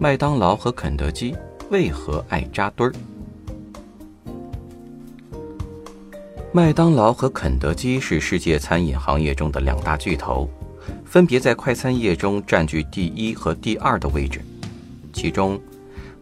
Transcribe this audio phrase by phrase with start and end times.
[0.00, 1.34] 麦当劳和肯德基
[1.70, 2.92] 为何爱扎堆儿？
[6.52, 10.48] 麦当劳和肯德基是世界餐饮行业中的两大巨头，
[11.04, 14.40] 分别在快餐业中占据第一和第二的位置。
[15.12, 15.60] 其中，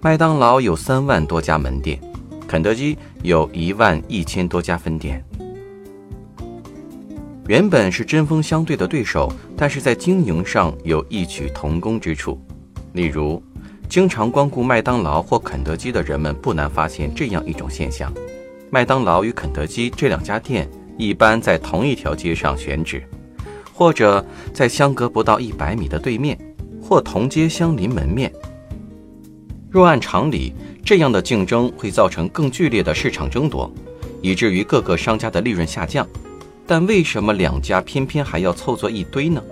[0.00, 2.00] 麦当劳有三万多家门店，
[2.48, 5.22] 肯德基有一万一千多家分店。
[7.46, 12.40] 原本是针锋相对的对手，但是在经营上有异曲同工之处，
[12.94, 13.42] 例如。
[13.88, 18.12] 经常光顾麦当劳或肯德基的人们不难发现这样一种现象：
[18.68, 23.02] 麦当劳与肯德基这两家店一般在同一条街上选址，
[23.72, 26.36] 或者在相隔不到一百米的对面，
[26.82, 28.30] 或同街相邻门面。
[29.70, 30.52] 若按常理，
[30.84, 33.72] 这样的竞争会造成更剧烈的市场争夺，
[34.20, 36.06] 以至于各个商家的利润下降。
[36.66, 39.42] 但为什么两家偏偏还要凑作一堆呢？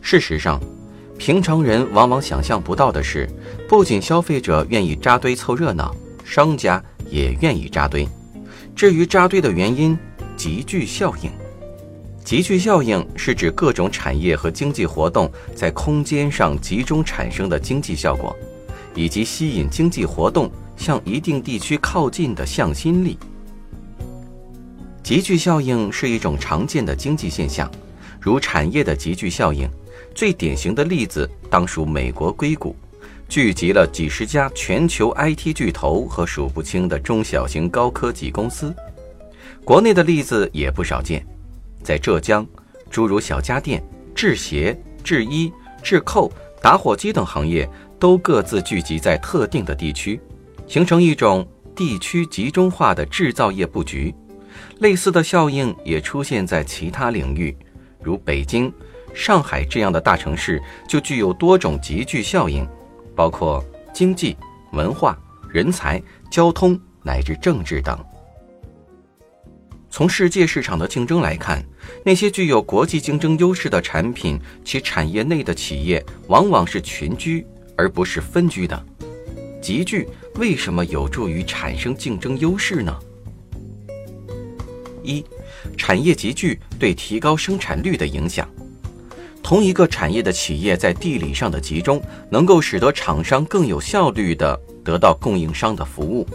[0.00, 0.60] 事实上。
[1.24, 3.30] 平常人往往想象不到的是，
[3.68, 8.08] 不仅消费者愿意扎堆凑热闹，商家也愿意扎堆。
[8.74, 9.96] 至于扎堆的原因，
[10.36, 11.30] 集聚效应。
[12.24, 18.36] 集聚效应是指各种产业和经济活动在空间上集中产生的经济效果，
[18.92, 23.16] 以及吸引经济活动向一定地区靠近的向心力。
[25.04, 27.70] 集聚效应是一种常见的经济现象，
[28.20, 29.70] 如产业的集聚效应。
[30.14, 32.76] 最典型的例子当属美国硅谷，
[33.28, 38.74] 聚集了几十家全球 IT 巨头和数不清的中小型高科技公司。
[39.64, 41.24] 国内的例子也不少见，
[41.82, 42.46] 在浙江，
[42.90, 43.82] 诸如小家电、
[44.14, 45.52] 制鞋、制衣、
[45.82, 46.30] 制扣、
[46.60, 47.68] 打火机等行业
[47.98, 50.20] 都各自聚集在特定的地区，
[50.66, 54.14] 形成一种地区集中化的制造业布局。
[54.80, 57.56] 类似的效应也出现在其他领域，
[58.02, 58.72] 如北京。
[59.14, 62.66] 上海这样的大城市就具有多种集聚效应，
[63.14, 64.36] 包括经济、
[64.72, 65.18] 文化、
[65.48, 67.98] 人才、交通乃至政治等。
[69.90, 71.62] 从世界市场的竞争来看，
[72.02, 77.46] 那些具有国际竞争优势的产品，其产业内的企业往往是群居
[77.76, 78.86] 而不是分居的。
[79.60, 82.98] 集聚为什么有助于产生竞争优势呢？
[85.02, 85.22] 一、
[85.76, 88.48] 产业集聚对提高生产率的影响。
[89.52, 96.26] 同一个产业的企业在地理上的集中，能够使得厂商更有效率地得到供应商的服务，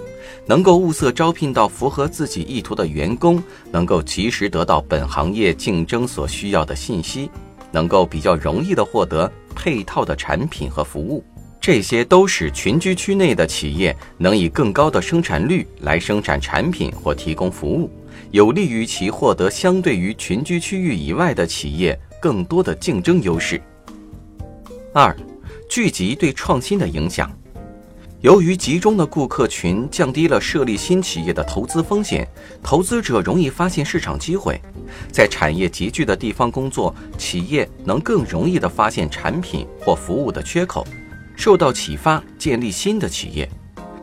[0.45, 7.27] 能够物色招聘到符合自己意图的员工，能够及时得到本行业竞争所需要的信息，
[7.71, 11.25] 能够比较容易地获得配套的产品和服务。
[11.59, 17.89] 这些都使群居区内的企业能以更高的生产率来生产产品或提供服务，
[18.29, 21.99] 有利于其获得相对于群居区域以外的企业。
[22.19, 23.61] 更多的竞争优势。
[24.93, 25.15] 二，
[25.69, 27.31] 聚集对创新的影响。
[28.21, 32.27] 由于集中的顾客群降低了设立新企业的投资风险，
[32.63, 34.59] 投资者容易发现市场机会。
[35.11, 40.85] 在产业集聚的地方工作，企业能更容易地发现产品或服务的缺口，
[41.35, 43.47] 受到启发建立新的企业。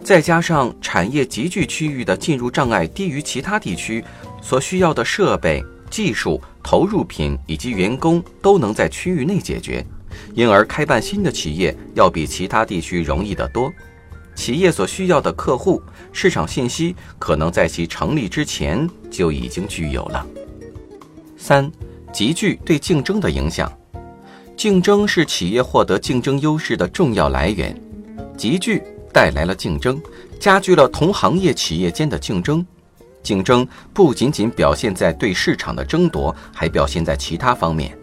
[0.05, 4.05] 再加上产业集聚区域的进入障碍低于其他地区，
[4.41, 5.65] 所需要的设备。
[5.91, 9.87] 技术投入品以及员工都能在区域内解决，
[10.35, 13.71] 因而开办新的企业要比其他地区容易得多。
[14.35, 15.81] 企业所需要的客户
[16.11, 20.27] 市场信息可能在其成立之前就已经具有了。
[21.37, 21.71] 三、
[22.13, 23.71] 集聚对竞争的影响。
[24.57, 27.81] 竞争是企业获得竞争优势的重要来源，
[28.37, 28.83] 集聚
[29.13, 30.01] 带来了竞争，
[30.41, 32.65] 加剧了同行业企业间的竞争。
[33.25, 37.99] 竞争不仅仅表现在对市场的争夺，还表现在其他方面。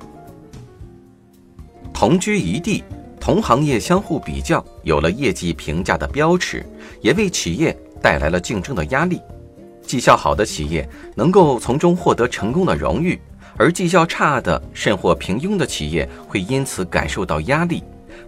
[1.94, 2.84] 同居一地，
[3.20, 6.66] 同行业相互比较，有了业绩评价的标尺，
[7.00, 9.22] 也为企业带来了竞争的压力。
[9.86, 13.20] 绩效好的企业能够从中获得成功的荣誉，
[13.58, 17.84] 而绩效差的甚或平庸的企业会因此感受到压力。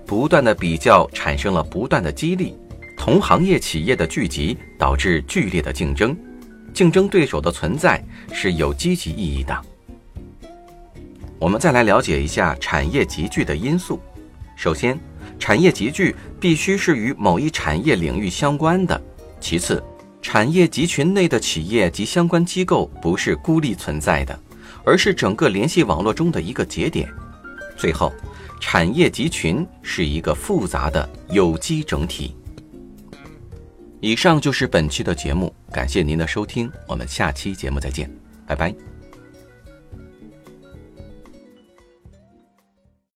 [0.05, 2.55] 不断的比较产生了不断的激励，
[2.97, 6.15] 同行业企业的聚集导致剧烈的竞争。
[6.73, 9.55] 竞争对手的存在是有积极意义的。
[11.39, 13.99] 我们再来了解一下产业集聚的因素。
[14.55, 14.97] 首先，
[15.37, 18.99] 产业集聚必须是与某一产业领域相关的。
[19.39, 19.83] 其次，
[20.21, 24.39] 产业集群内的企业及相关机构不是孤立存在的，
[24.85, 27.09] 而是整个联系网络中的一个节点。
[27.75, 28.13] 最后，
[28.61, 32.33] 产业集群是一个复杂的有机整体。
[34.03, 38.11] 以上就是本期的节目，感谢您的收听，我们下期节目再见，
[38.45, 38.92] 拜拜。